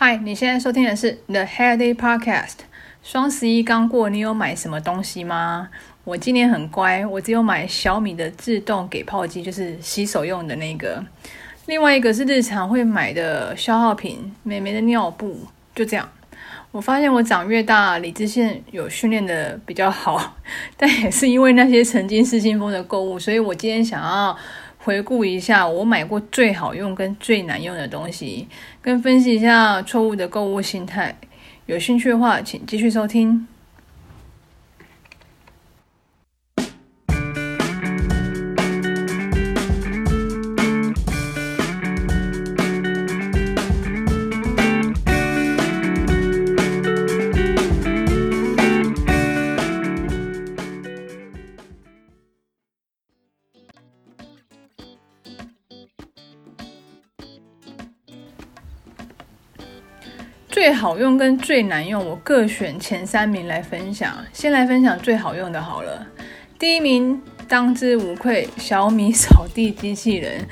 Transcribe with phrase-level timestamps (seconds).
[0.00, 2.58] 嗨，你现在收听的是 The Hair Day Podcast。
[3.02, 5.70] 双十一刚过，你有买什么东西吗？
[6.04, 11.04] 我今年很乖，我只有买小米的自动给泡机，就是洗手用的那个。
[11.66, 15.36] 另外一个是日常会买的消耗品，美眉的尿布。
[15.74, 16.08] 就这样，
[16.70, 20.36] 我发现我长越大，理智线有训练的比较好，
[20.76, 24.38] 但也是因为那些曾经失心疯的购物，所以我今天想要。
[24.88, 28.48] 回顾一下我买过最好用跟最难用的东西，
[28.80, 31.14] 跟分析一下错误的购物心态。
[31.66, 33.46] 有兴趣的话，请继续收听。
[60.78, 64.16] 好用跟最难用，我各选前三名来分享。
[64.32, 66.06] 先来分享最好用的好了。
[66.56, 70.46] 第一名当之无愧，小米扫地机器人，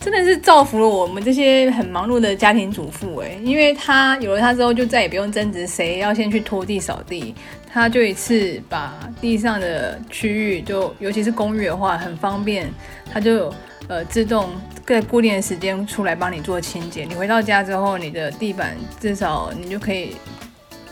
[0.00, 7.34] 真的是造福了我们这些很忙碌的家庭主妇诶，因为它有了它之后，就再也不用争执谁要先去拖地扫地，
[7.70, 12.68] 它就一次把地上的区域就，尤其是公寓的话，很方便，
[13.12, 13.52] 它就
[13.88, 14.48] 呃自动。
[14.86, 20.16] 在固定的时间出来帮你做清洁，你回到家之后，你的地板至少你就可以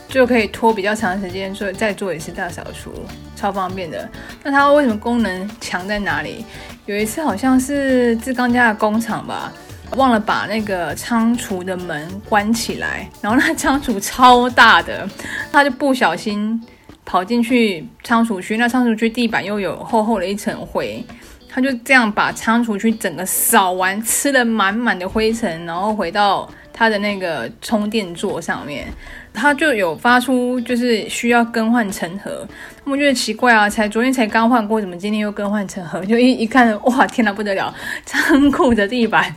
[0.09, 2.92] 就可以拖比较长时间，做再做一次大扫除，
[3.37, 4.09] 超方便的。
[4.42, 6.45] 那它为什么功能强在哪里？
[6.87, 9.53] 有一次好像是志刚家的工厂吧，
[9.97, 15.06] 忘了把那个仓储的门关起来，然后那仓储超大的，
[15.53, 16.59] 他就不小心
[17.05, 21.05] 跑进去仓储区，那仓储区地板又有厚厚的一层灰。
[21.51, 26.48] 他就这样把仓储区整个扫完，吃了满满的灰尘，然后回到
[26.79, 28.87] 他的那个充电座上面，
[29.34, 32.47] 他就有发出就是需要更换尘盒。
[32.85, 36.05] 他们觉得奇怪啊，才昨天才刚换过，怎么今天又更换尘盒？
[36.05, 37.75] 就一一看，哇，天哪，不得了！
[38.07, 39.35] 仓库的地板，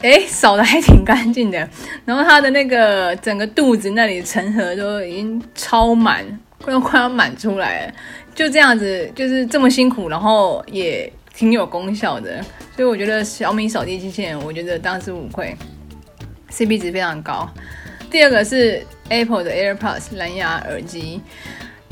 [0.00, 1.68] 哎，扫得还挺干净的。
[2.06, 6.24] 然后他的那个整个肚子那里尘盒都已经超满，
[6.64, 7.92] 快要快要满出来了。
[8.34, 11.12] 就这样子，就是这么辛苦，然后也。
[11.36, 12.42] 挺有功效的，
[12.74, 15.54] 所以我觉得小米扫地机器人，我觉得当之无愧
[16.50, 17.48] ，CP 值非常高。
[18.10, 21.20] 第二个是 Apple 的 AirPods 蓝牙耳机，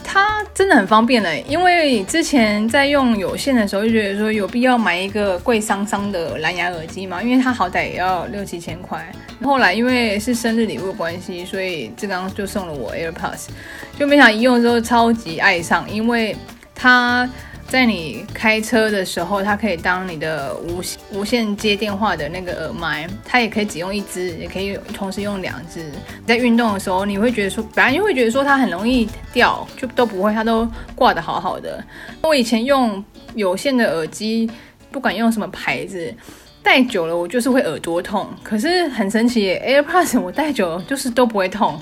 [0.03, 1.44] 它真的很方便嘞。
[1.48, 9.04] 因为之前在用有线的时候，就觉得说有必要买一个贵桑桑的蓝牙耳机嘛，因为它好歹也要六七千块。
[9.43, 13.48] 后来因为是生日礼物关系，所以志刚就送了我 AirPods，
[13.98, 16.37] 就没想一用之后超级爱上，因为
[16.75, 17.28] 它。
[17.66, 20.80] 在你开车的时候，它可以当你的无
[21.10, 25.91] 无线接电话的那个耳麦，它也可以只用一支，也可以同时用两支。
[26.25, 31.82] 在运动的时候，你会觉得说，本来就会觉得说它很容易掉，就都不会，它都挂得好好的。
[32.22, 33.02] 我以前用
[33.34, 34.48] 有线的耳机，
[34.92, 36.14] 不管用什么牌子，
[36.62, 38.28] 戴久了我就是会耳朵痛。
[38.44, 41.81] 可是很神奇，AirPods 我戴久了就是都不会痛，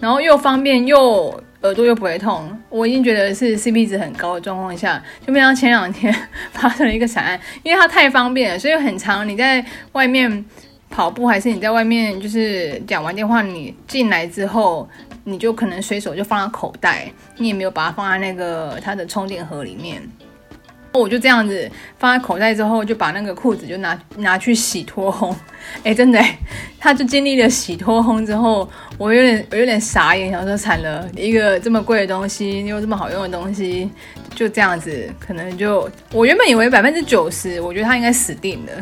[0.00, 1.42] 然后又方便又。
[1.62, 6.14] 耳朵又不会痛，我已经觉得是 CP 值很高的状况下，就没想到前两天
[6.52, 10.44] 发生了一个惨案，因为它太方便了，所以很长你在外面
[10.88, 14.88] 跑步，还是你在外面就是讲完电话，你进来之后，
[15.24, 20.02] 你就可能随手就放在口袋，你也没有把它放在那个它的充电盒里面。
[20.92, 25.32] 我就这样子放在口袋之后，就把那个裤子就拿拿去洗脱烘，
[25.84, 26.20] 哎，真的，
[26.80, 28.68] 他就经历了洗脱烘之后，
[28.98, 33.88] 我有点我有点傻眼，想说惨了，一个这么贵的东西，又这么好用的东西，
[34.34, 38.72] 就这样子，可能就我原本以为百分之九十，我觉得它应该死定了。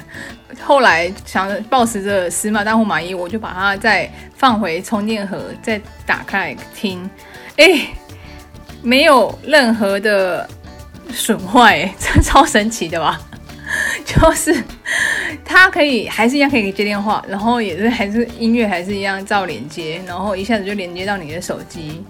[0.62, 7.08] 后来想着抱持着死马当活马医，我就把它再放回充电盒，再打开来听，
[7.58, 7.86] 哎，
[8.82, 10.48] 没有任何的。
[11.10, 13.20] 损坏， 这超神奇的吧？
[14.04, 14.54] 就是
[15.44, 22.02] 它可以还是一样可以接电话，然后也是还是音乐还是一样照连接，然后一下子就连接到你的手机。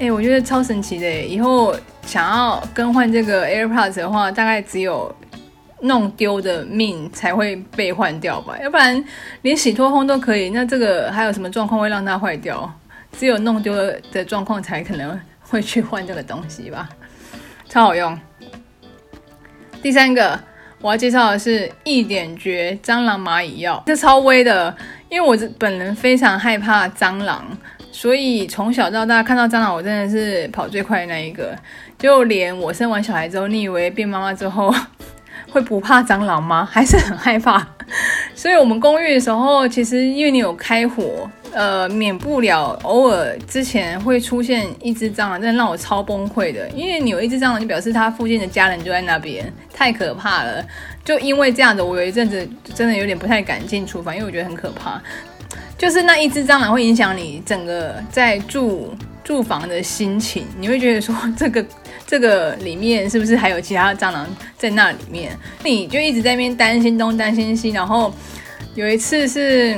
[0.00, 1.22] 哎，我觉得超神奇的。
[1.22, 1.76] 以后
[2.06, 5.14] 想要更换这个 AirPods 的话，大概只有
[5.80, 8.56] 弄丢的命才会被换掉吧？
[8.62, 9.04] 要不然
[9.42, 12.72] 连洗脱烘都可以，那这个还有什么状况会让它坏掉？
[13.18, 13.76] 只有弄丢
[14.10, 16.88] 的状况才可能会去换这个东西吧？
[17.68, 18.18] 超好用。
[19.82, 20.38] 第三个
[20.80, 24.72] 我要介绍的是一点绝蟑螂蚂蚁药，这超威的，
[25.08, 27.44] 因为我本人非常害怕蟑螂，
[27.90, 31.56] 所以从小到大看到蟑螂，我真的是跑最快的那一个。
[31.98, 34.72] 就连我生完小孩之后，你以为变妈妈之后
[35.50, 36.68] 会不怕蟑螂吗？
[36.70, 37.66] 还是很害怕？
[38.36, 46.68] 所以我们公寓的时候，其实因为你有开火，呃，免不了偶尔之前会出现一只蟑螂，真的让我超崩溃的。
[46.70, 50.64] 因为你有一只蟑螂，就表示它附近的家人就在那边，太可怕了。
[51.04, 55.02] 就因为这样子，我有一阵子真的有点不太敢进厨房，因为我觉得很可怕。
[55.76, 58.94] 就是那一只蟑螂会影响你整个在住
[59.24, 61.64] 住房的心情，你会觉得说这个
[62.06, 64.26] 这个里面是不是还有其他蟑螂
[64.56, 65.36] 在那里面？
[65.64, 68.14] 你就一直在那边担心东担心西，然后
[68.74, 69.76] 有一次是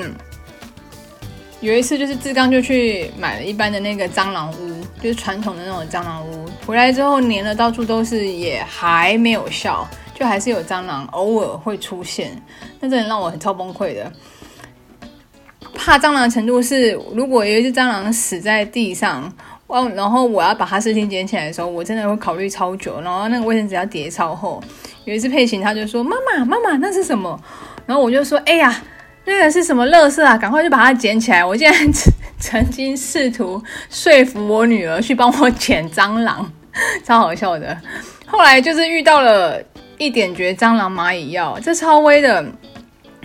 [1.64, 12.38] 有一次就是志刚就去买了一般的那个蟑螂屋，就是传统的那种蟑螂屋，回来之后粘了到处都是，也还没有效，就还是有蟑螂偶尔会出现，
[12.81, 14.12] 那真的让我很超崩溃的。
[15.72, 19.32] 怕蟑螂的程度是，如果有一只蟑螂死在地上，
[19.94, 24.62] 然后我要把它事情捡起来的时候，我真的会考虑超久，然后那个卫生纸要叠超厚。
[25.06, 27.40] 有一次佩琴他就说：“妈妈，妈妈，那是什么？”
[27.87, 28.82] 然后我就说：“哎呀，
[29.25, 30.37] 那个是什么垃圾啊？
[30.37, 31.93] 赶快就把它捡起来！”我竟然
[32.38, 36.50] 曾经试图说服我女儿去帮我捡蟑螂，
[37.05, 37.76] 超好笑的。
[38.26, 39.61] 后来就是遇到了
[39.99, 42.44] 一点绝蟑螂蚂蚁药，这超威的。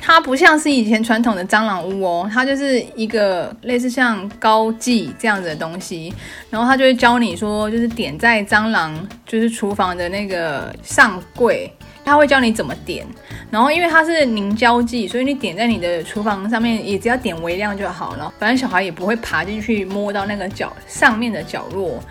[0.02, 6.14] 它不像是以前传统的蟑螂屋哦，它就是一个类似像膏剂这样子的东西，
[6.50, 11.70] 然后它就会教你说，就是点在蟑螂就是厨房的那个上柜，
[12.10, 13.06] 他会教你怎么点，
[13.52, 22.04] 然后因为它是凝胶剂，所以你点在你的厨房上面也只要点微量就好了，反正小孩也不会爬进去摸到那个角上面的角落。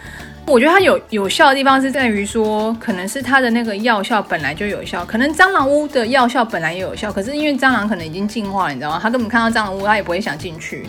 [0.47, 8.99] 我觉得它有有效的地方是在于说，可能是它的那个药效本来就有效，可能蟑螂屋的药效本来也有效，可是因为蟑螂可能已经进化了，你知道吗？
[9.03, 10.89] 它根本看到蟑螂屋，它也不会想进去，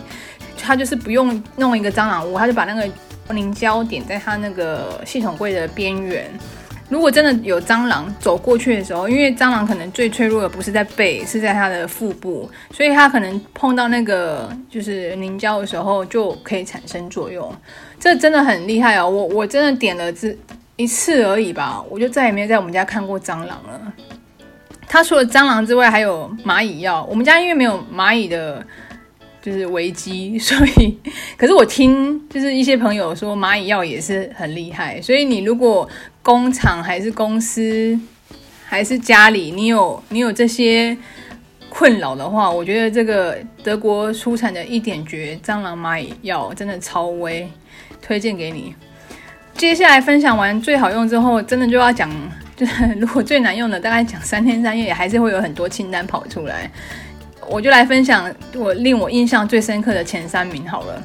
[0.62, 2.88] 它就是不用弄一个蟑螂屋，它就把那个
[3.34, 6.32] 凝胶点在它那个系统柜的边缘。
[6.90, 17.56] 如果真的有蟑螂走过去的时候，因为蟑螂可能最脆弱的不是在背，是在它的腹部，所以它可能碰到那个就是凝胶的时候就可以产生作用。
[18.00, 19.08] 这真的很厉害哦！
[19.08, 20.36] 我我真的点了这
[20.78, 23.94] 一次而已吧，我就再也没有在我们家看过蟑螂了。
[24.88, 27.06] 它除了蟑螂之外，还有蚂蚁药。
[27.08, 28.66] 我们家因为没有蚂蚁的。
[29.42, 30.98] 就是危机， 所以
[31.38, 35.88] 可是我听就是一些朋友说蚂蚁药也是很厉害，所以你如果
[36.22, 37.98] 工厂还是公司
[38.66, 40.96] 还是家里，你有你有这些
[41.70, 47.50] 困扰的话，我觉得这个德国出产的一点绝蟑螂蚂蚁药真的超威，
[48.02, 48.76] 推荐给你。
[49.56, 52.10] 接下来分享完最好用之后，真的就要讲，
[52.56, 56.72] 就是如果最难用的，大概讲三天三夜，也还是会有很多清单跑出来。
[57.50, 61.04] 我就来分享我令我印象最深刻的前三名好了。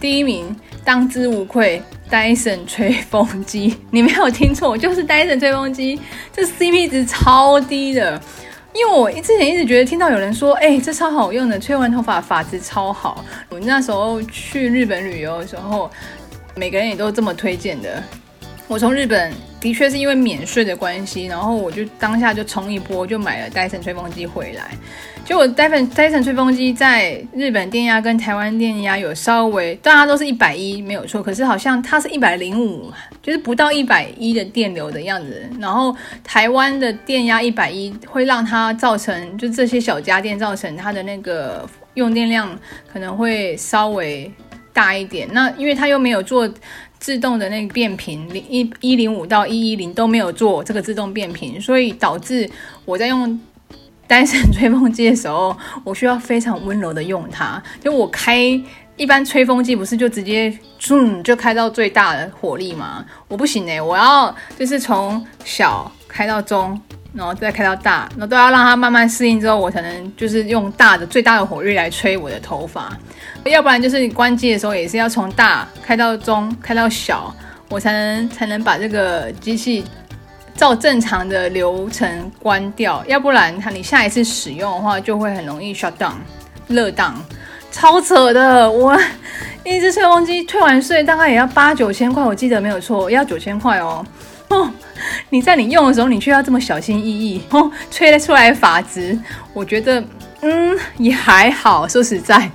[0.00, 3.76] 第一名，当之无愧，，Dyson 吹风机。
[3.90, 6.00] 你没有听错，就是 Dyson 吹风机。
[6.32, 8.18] 这 CP 值超低的，
[8.72, 13.22] 因为我之前一直觉得听到有人说，哎、欸，这超好用的，吹完头发发质超好。
[13.50, 15.90] 我那时候去日本旅游的时候，
[16.54, 18.02] 每个人也都这么推荐的。
[18.68, 24.70] 我从日本的确是因为免税的关系，然后我就当下就冲一波，就买了戴森吹风机回来。
[25.24, 32.90] 就我戴森戴森吹风机在日本电压跟台湾电压有稍微，大家都是一百一没有错，可是好像它是一百零五，
[33.22, 35.48] 就是不到一百一的电流的样子。
[35.60, 35.94] 然后
[36.24, 41.64] 台湾的电压一百一会让它造成，就这些小家电造成它的那个
[41.94, 42.58] 用电量
[42.92, 44.28] 可能会稍微
[44.72, 45.28] 大一点。
[45.30, 46.52] 那因为它又没有做
[46.98, 52.50] 自动的那个变频，零一一零五到一一零都没有做这个自动变频，所以导致
[52.84, 53.38] 我在用。
[54.10, 57.62] 单身吹风机的时候，我需要非常温柔的用它。
[57.80, 58.36] 就我开
[58.96, 60.52] 一般吹风机，不是就直接
[60.90, 63.04] 嗯就开到最大的火力吗？
[63.28, 66.76] 我不行欸，我要就是从小开到中，
[67.14, 72.92] 然后再开到大，然后都要让它慢慢适应之后，我才能就是用大的最大的火力来吹我的头发。
[73.44, 77.32] 要不然就是你关机的时候，也是要从大开到中，开到小，
[77.68, 79.84] 我才能才能把这个机器。
[80.54, 86.12] 照正常的流程关掉，要不然它你下一次使用的话就会很容易 shut down
[86.68, 87.14] 热档，
[87.72, 88.70] 超扯的。
[88.70, 88.94] 我
[89.64, 94.04] 一支吹风机退完税大概也要八九千块，我记得没有错，要九千块哦。
[94.48, 94.70] 哦，
[95.30, 99.18] 你在你用的时候你却要这么小心翼翼哦，吹得出来发质，
[99.54, 100.02] 我觉得
[100.42, 101.88] 嗯也还好。
[101.88, 102.50] 说实在，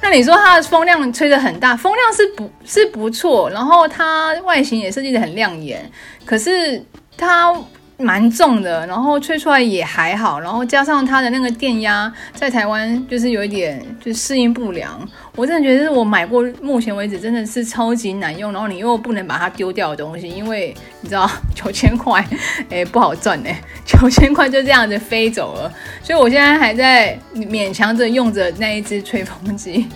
[0.00, 5.90] 那你说它的风量吹得很大，风量是不是不错，然后它外形也设计得很亮眼，
[6.24, 6.82] 可是。
[7.16, 7.54] 它
[7.96, 15.08] 蛮重的，然后吹出来也还好，然后加上它的那个电压在台湾就是有一点就适应不良。
[15.36, 22.24] 我真的觉得是我买过目前为止真的是超级难用，然后你又不能把它丢掉的东西，因为你知道九千块
[22.68, 29.88] 哎不好赚哎， 九千块就这样子飞走了，所以我现在还在勉强着用着那一只吹风机。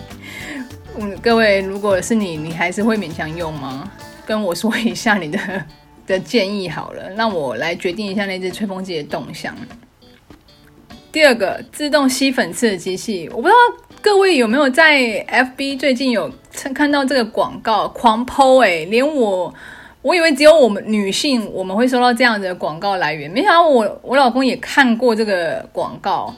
[0.97, 3.91] 嗯，各位如果是你，你还是会勉强用吗？
[4.25, 5.37] 跟我说一下你的。
[6.09, 9.55] 的建议好了，让我来决定一下那只吹风机的动向。
[11.11, 13.55] 第二个，自动吸粉刺的机器，我不知道
[14.01, 16.31] 各位有没有在 FB 最近有
[16.73, 19.53] 看到这个广告狂 po 哎，连我
[20.01, 26.33] 我以为只有我们女性我们会收到这样的广告来源，没想到我我老公也看过这个广告，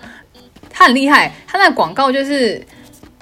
[0.70, 2.62] 他很厉害，他那广告就是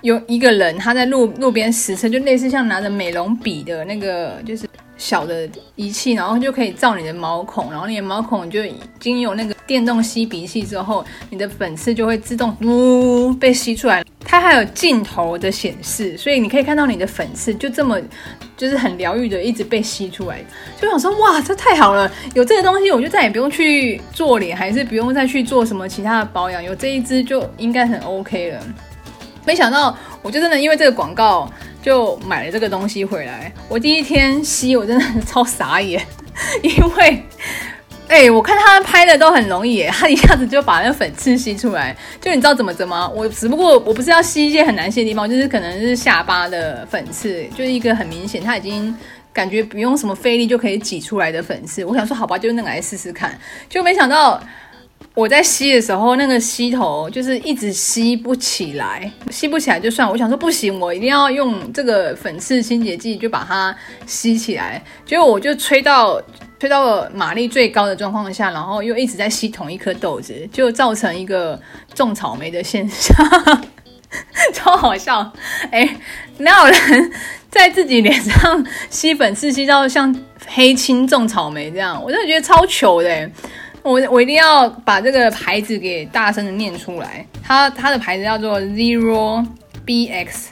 [0.02, 4.68] 有一个人他在路路边实车，就类似像拿着美容笔的那个就是。
[5.00, 14.04] 小的仪器，然后就可以照你的毛孔，然后你的毛孔就已经有那个电动吸鼻器之后，你的粉刺就会自动呜被吸出来。
[14.26, 17.98] 它还有镜头的显示，所以你可以看到你的粉刺就这么
[18.58, 20.44] 就是很疗愈的一直被吸出来。
[20.80, 22.12] 就想说哇，这太好了！
[22.36, 28.62] 有这个东西，我就再也不用去做脸，还是不用再去做什么其他的保养，有这一支就应该很 OK 了。
[29.46, 31.50] 没想到，我就真的因为这个广告。
[31.82, 36.06] 就买了这个东西回来，我第一天吸，我真的超傻眼，
[36.62, 37.24] 因为，
[38.08, 43.08] 哎、我看他拍的都很容易，他一下子就把那粉刺吸出来，就你知道怎么着吗？
[43.08, 48.96] 我只不过我不是要吸一些很难吸的地方，就是可能是下巴的粉刺，就是一个很明显，他已经
[49.32, 51.86] 感觉不用什么费力就可以挤出来的粉刺。
[51.86, 53.38] 我想说，好吧，就那个来试试看，
[53.70, 54.42] 就没想到。
[55.20, 60.10] 我在吸的时候，那个吸头就是一直吸不起来，吸不起来就算。
[60.10, 64.82] 我想说不行，我一定要用这个粉刺清洁剂，就把它吸起来。
[65.06, 66.22] 结果我就吹到
[66.58, 71.60] 吹到了马力最高的状况下，然后又一直在吸同一颗豆子，就造成一个
[71.94, 73.62] 种草莓的现象，
[74.56, 75.34] 超好笑。
[75.70, 75.98] 哎，
[76.38, 77.12] 哪有人
[77.50, 80.16] 在自己脸上吸粉刺吸到像
[80.48, 82.02] 黑青种草莓这样？
[82.02, 83.30] 我真的觉得超糗的。
[83.84, 89.46] 我我一定要把这个牌子给大声的念出来，它它的牌子叫做 Zero
[89.86, 90.48] BX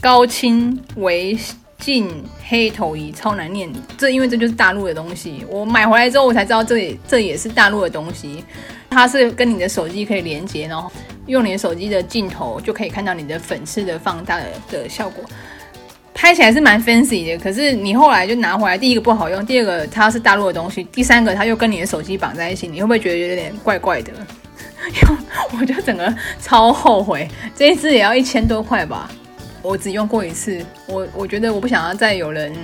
[0.00, 1.36] 高清微
[1.78, 3.70] 镜黑头仪，超难念。
[3.98, 8.44] 这因为这就是大陆的东西，我买回来之后我才知道这也这也是大陆的东西。
[8.88, 10.90] 它是跟你的手机可以连接，然后
[11.26, 15.24] 用你的手机的镜头就可以看到你的粉刺的放大的的效果。
[16.14, 24.12] 拍起来是蛮 fancy 的，可是你后来就拿回来，第一个不好用，第二个它是大陆的东西，第三个它又跟你的手机绑在一起，你会不会觉得有点怪怪的？
[25.58, 29.10] 我就整个超后悔，这一支也要一千多块吧，
[29.60, 32.54] 我只用过一次，我我觉得我不想要再有人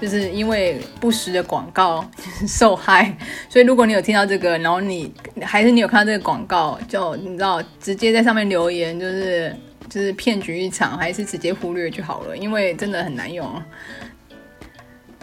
[0.00, 2.04] 就是因为不实的广告
[2.46, 3.16] 受害，
[3.48, 9.54] 所以如果你有听到这个，然后你还是你有看到这个广告，就你知道直接在上面留言就是。
[10.00, 13.62] 是骗局一场，还是直接忽略就好了，因为真的很难用。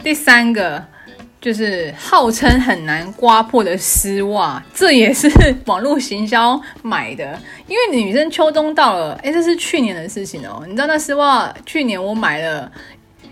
[0.02, 0.84] 第三个
[1.40, 5.30] 就是号称很难刮破的丝袜，这也是
[5.66, 7.38] 网络行销买的。
[7.66, 10.62] 因为女生秋冬到了，哎，这是去年的事情哦。
[10.66, 12.70] 你知道那丝袜，去年我买了，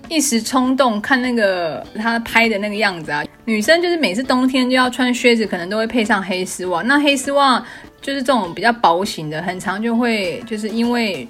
[0.09, 6.83] 一时冲动看那个他拍的那个样子啊，女生就是每次冬天就要穿靴子，可能都会配上黑丝袜。
[6.83, 7.65] 那黑丝袜。
[8.03, 11.25] 就是这种比较薄型的，很常就会就是因为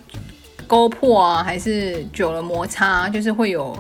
[0.67, 3.77] 勾破啊，还是久了摩擦，就是会有。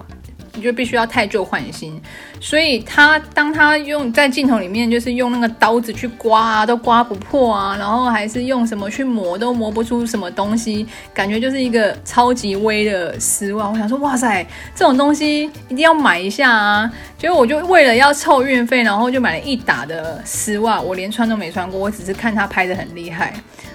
[0.54, 2.00] 你就必须要汰旧换新，
[2.40, 13.68] 所以他当他用在镜头里面，就是用那个刀子去刮啊，都刮不破啊，然后还是用什么去磨，都磨不出什么东西，感觉就是一个超级微的丝袜。
[13.68, 16.92] 我想说，哇塞，这种东西一定要买一下啊！
[17.16, 23.32] 结果我就为了要凑运费，然后就买了一打的丝袜，我连穿都没穿过，我只是看他拍得很厉害。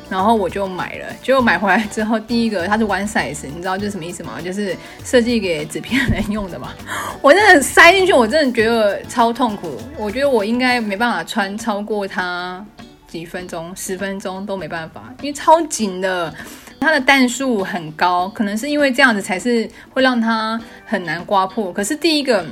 [0.09, 4.39] 然后我就买了，结果买回来之后，第一个它是 one size，你知道这是什么意思吗？
[4.43, 6.73] 就是设计给纸片人用的嘛。
[7.21, 9.77] 我真的塞进去，我真的觉得超痛苦。
[9.97, 12.65] 我觉得我应该没办法穿超过它
[13.07, 16.33] 几分钟，十分钟都没办法，因为超紧的。
[16.79, 21.73] 它的弹数很高，可能是因为这样子才是会让它很难刮破。
[21.73, 22.45] 可是第一个，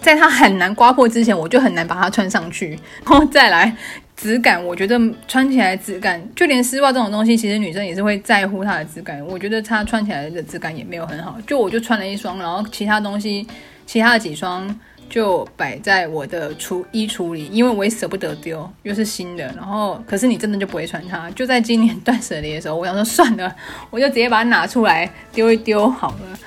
[0.00, 3.76] 在它很难刮破之前，我就很难把它穿上去，然后再来。
[4.20, 9.24] 质感，我觉得穿起来质感，就连丝袜这种东西，其实女生也是会在乎它的质感。
[9.24, 11.38] 我觉得它穿起来的质感也没有很好。
[11.46, 13.46] 就我就穿了一双，然后其他东西，
[13.86, 19.44] 其他的几双就摆在我的橱衣橱里，因为我也舍不得丢，又是新的。
[19.56, 21.30] 然后，可是你真的就不会穿它。
[21.30, 23.56] 就在今年断舍离的时候，我想说算了，
[23.88, 26.38] 我就直接把它拿出来丢一丢好了。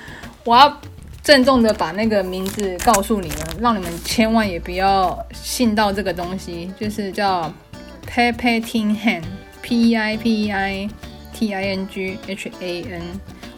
[0.44, 0.80] 我要
[1.24, 7.50] 郑重的把那个名字告诉你们，让你们千万也不要信到这个东西，就是叫
[8.14, 10.88] Peipeting Han，P E I P E I
[11.32, 13.02] T I N G H A N，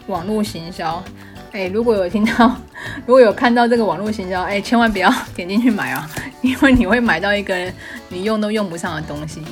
[0.07, 1.03] 网络行销。
[1.51, 2.57] 哎，如果有听到，
[3.05, 6.09] 如果有看到这个网络行销，哎，千万不要点进去买啊，
[6.41, 7.71] 因为你会买到一个
[8.09, 9.43] 你用都用不上的东西。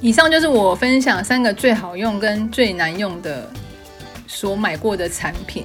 [0.00, 3.50] 以上就是我分享三个最好用跟最难用的
[4.28, 5.64] 所买过的产品。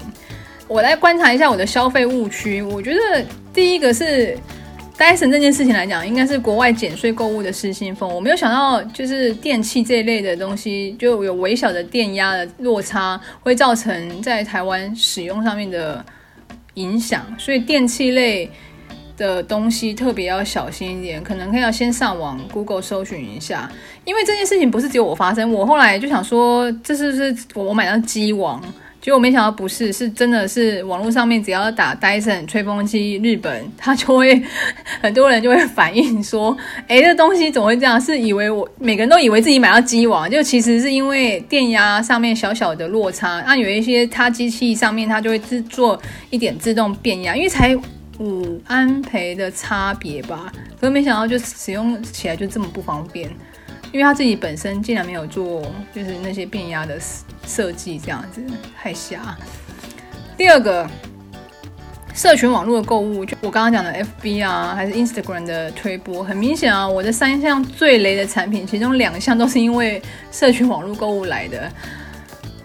[0.68, 2.64] 我来观察一下我的消费误区。
[2.64, 4.36] 我觉得第一个是
[5.02, 8.08] Dyson 这件事情来讲，应该是国外减税购物的失心疯。
[8.08, 16.06] 我没有想到，就是电器这一类的东西，就有微小的电压的落差，会造成在台湾使用上面的
[16.76, 17.26] 影响。
[17.40, 18.48] 所以电器类。
[19.18, 23.70] 的东西特别要小心一点，可能要先上网 Google 搜寻一下，
[24.04, 25.54] 因为这件事情不是只有我发生。
[25.54, 28.60] 我后来就想说，这是不是我买到机王？
[29.02, 34.42] 结果没想到不是，是真的是网络上面只要打 Dyson 吹风机日本，它就会
[35.02, 36.56] 很多人就会反映说，
[36.88, 38.00] 诶，这东西怎么会这样？
[38.00, 47.76] 是以为我每个人都以为自己买到机王，就其实是因为电压上面小小的落差，那有一些它机器上面它就会自做一点自动变压，因为才。
[48.20, 53.28] 五安培的差别吧，可是没想到就使用起来就这么不方便，
[53.92, 55.62] 因为他自己本身竟然没有做
[55.94, 57.00] 就是那些变压的
[57.46, 58.42] 设计，这样子
[58.78, 59.38] 太瞎。
[60.38, 60.90] 第二个，
[62.14, 71.72] 社群网络的购物，就我刚刚讲的 FB 啊，还是 Instagram 的推播，很明显啊，我的三项最雷的产品，其中两项都是因为社群网络购物来的。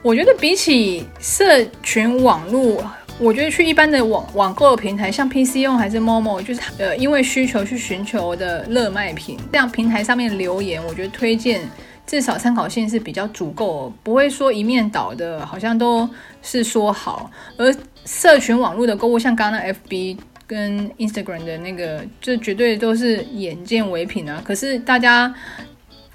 [0.02, 2.84] 我觉得比起社群网络。
[3.18, 11.62] 我觉得去一般的网网购平台，像 PC 用还是 Momo，就是呃，因为需求去寻求的热卖品，这样平台上面留言，我觉得推荐
[12.06, 16.08] 至少参考性是比较足够，不会说一面倒的，好像都
[16.42, 17.30] 是说好。
[17.56, 24.42] 而社群网络的购物，像刚刚 FB 跟 Instagram 的那个，这绝对都是眼见为凭啊。
[24.44, 25.34] 可是大家。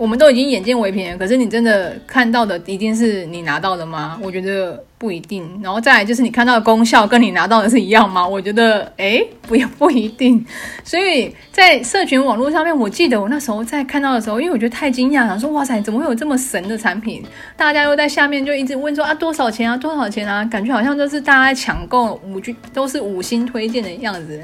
[0.02, 4.20] 我们都已经眼见为凭，可是你真的看到的一定是你拿到的吗？
[4.24, 5.48] 我觉得不一定。
[5.62, 8.28] 然后再来就是你看到的功效跟你拿到的是一样吗？
[8.28, 10.44] 我觉得诶，不不一定。
[10.84, 17.24] 所以在社群网络上面，我记得我那时候在看到的时候，因为我觉得太惊讶，想说哇塞，怎么会有这么神的产品？
[17.56, 24.42] 大家又在下面就一直问说啊多少钱啊多少钱啊，感觉好像都是大家抢购五 G 都是五星推荐的样子。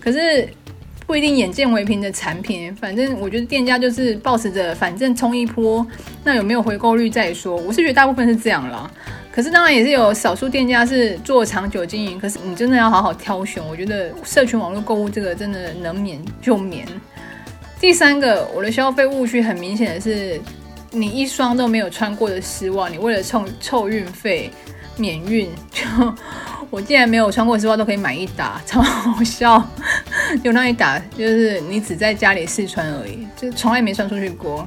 [0.00, 0.48] 可是。
[1.06, 5.86] 不一定眼见为凭的产品，反正我觉得店家就是抱持着反正冲一波，
[6.24, 7.54] 那有没有回购率再说。
[7.54, 8.90] 我是觉得大部分是这样啦，
[9.30, 12.18] 可是当然也是有少数店家是做长久经营。
[12.18, 16.86] 可是你真的要好好挑选，我觉得社群网络购物这个真的能免就免。
[17.78, 20.40] 第三个，我的消费误区很明显的是，
[20.90, 24.50] 你一双都没有穿过的丝袜，你为了凑凑运费
[24.96, 25.84] 免运就。
[26.70, 29.64] 我竟然没有穿过丝袜都可以买一打，超好笑！
[30.36, 34.66] 就那一打，就是你只在家里试穿而已，就从来没穿出去过。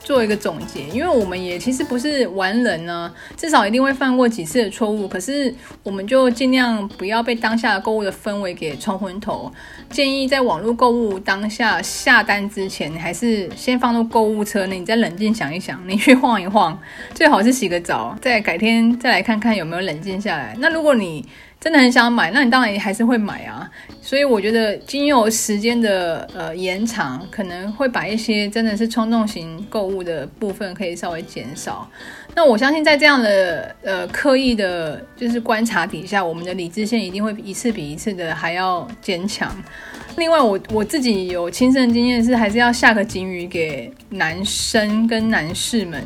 [0.00, 5.06] 做一个总结，因为我们也其实不是完人呢，至少一定会犯过几次的错误。
[5.06, 9.52] 可是我们就尽量不要被当下的购物的氛围给冲昏头。
[9.90, 16.80] 建议在网络购物当下下单之前，你还是先放入购物车内，你再冷静想一想， 你去晃一晃，
[17.12, 20.56] 最好是洗个澡，再改天再来看看有没有冷静下来。
[20.58, 21.22] 那如果你
[21.60, 23.68] 真的很想买，那你当然还是会买啊。
[24.00, 31.90] 所以我觉得经由时间的呃延长，可能会把一些真的是冲动型购物的部分可以稍微减少。
[32.34, 39.54] 那我相信在这样的呃刻意的，就是观察底下，我们的理智线一定会一次比一次的还要坚强。
[40.16, 46.02] 另外我，我自己有亲身经验是，还是要下个警语给男生跟男士们。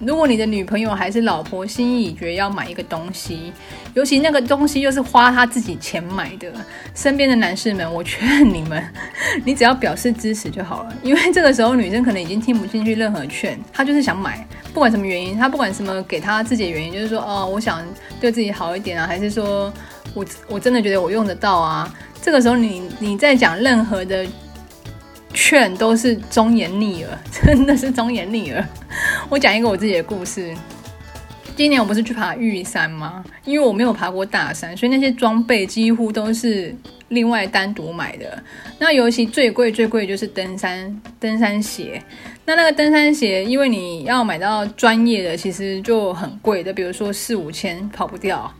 [0.00, 3.52] 如果你的女朋友还是老婆心意已决要买一个东西，
[3.94, 6.52] 尤其那个东西又是花她自己钱买的，
[6.94, 8.82] 身边的男士们，我劝你们，
[9.44, 10.92] 你只要表示支持就好了。
[11.02, 17.80] 因为这个时候女生可能已经听不进去任何劝，她就是想买，不管什么原因，她不管什么给她自己的原因，就是说哦，我想
[18.20, 19.72] 对自己好一点啊，还是说
[20.12, 21.92] 我我真的觉得我用得到啊。
[22.20, 24.26] 这个时候你你在讲任何的。
[25.34, 28.64] 劝都是忠言逆耳， 真的是忠言逆耳。
[29.28, 30.54] 我讲一个我自己的故事。
[31.56, 33.24] 今年我不是去爬玉山吗？
[33.44, 36.74] 因为我没有爬过大山，所以那些装备几乎都是
[37.08, 38.42] 另外单独买的。
[38.78, 42.02] 那尤其最贵最贵就是登山登山鞋。
[42.44, 48.52] 那那个登山鞋，因为你要买到专业的，其实就很贵的，比如说四五千跑不掉。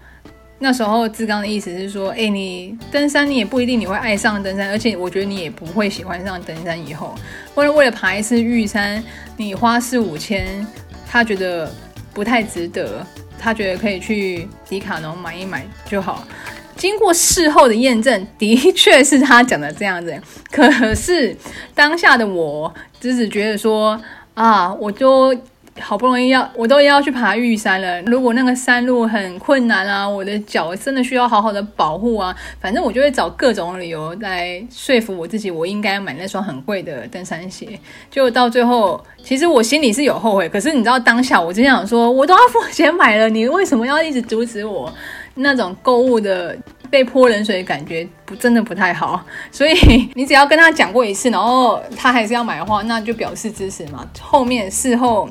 [0.65, 6.89] 那时候志刚的意思是说，哎，你登山你也不一定你会爱上登山，而且我觉得你也不会喜欢上登山。
[6.89, 7.15] 以后
[7.55, 9.05] 为了为了爬一次玉山，
[9.37, 10.67] 你花四五千，
[11.07, 11.71] 他觉得
[12.15, 13.07] 不太值得，
[13.39, 16.27] 他觉得可以去迪卡侬买一买就好。
[16.77, 20.19] 经过事后的验证，的确是他讲的这样子。
[20.51, 21.37] 可是
[21.75, 24.01] 当下的我，只是觉得说
[24.33, 25.39] 啊，我就。
[25.81, 28.01] 好不容易要，我都要去爬玉山了。
[28.03, 37.79] 如果那个山路很困难啊，我的脚真的需要好好的保护啊，反正我就会找各种理由来说服我自己，我应该买那双很贵的登山鞋。
[38.09, 44.93] 就到最后，其实我心里是有后悔，可是你知道当下我真想说，我都要付钱买了，你为什么要一直阻止我？
[45.35, 46.57] 那种购物的
[46.89, 49.21] 被泼冷水的感觉不真的不太好。
[49.51, 49.75] 所以
[50.15, 54.09] 你只要跟他讲过一次，然后他还是要买的话，那就表示支持嘛。
[54.21, 55.29] 后面事后。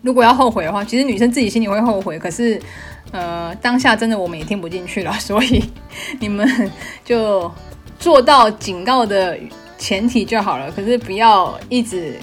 [0.00, 2.60] 如果要后悔的话，其实女生自己心里会后悔，可是，
[3.10, 5.64] 呃，当下真的我们也听不进去了，所以
[6.20, 6.48] 你们
[7.04, 7.50] 就
[7.98, 9.36] 做到警告的
[9.76, 10.70] 前提就好了。
[10.70, 12.14] 可是不要一直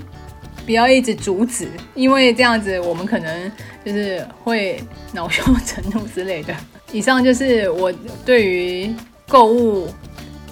[0.65, 3.51] 不要一直阻止，因为这样子我们可能
[3.83, 6.55] 就是会恼羞成怒之类的。
[6.93, 7.91] 以上就是我
[8.25, 8.89] 对于
[9.27, 9.89] 购物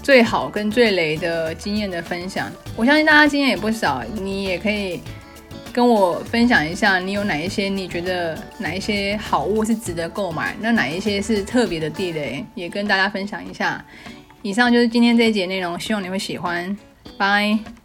[0.01, 2.51] 最好跟最雷的经验的分享。
[2.75, 4.99] 我相信大家经验也不少，你也可以。
[5.73, 10.55] 跟我分享一下，你有哪一些你觉得哪一些好物是值得购买？
[10.61, 12.45] 那哪一些是特别的地雷？
[12.53, 13.83] 也跟大家分享一下。
[14.43, 16.77] 以上就是今天这一节内容，希望你会喜欢。
[17.17, 17.82] 拜。